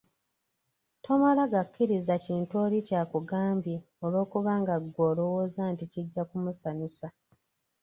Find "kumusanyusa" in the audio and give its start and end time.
6.29-7.07